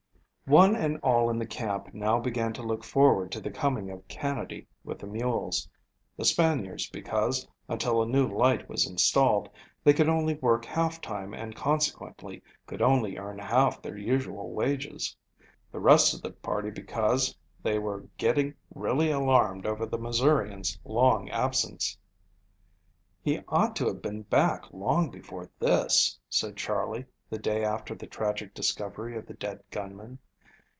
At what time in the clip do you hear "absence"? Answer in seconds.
21.29-21.97